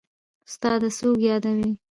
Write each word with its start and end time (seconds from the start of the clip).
استاده 0.47 0.89
څوک 0.97 1.17
يادوې. 1.27 1.69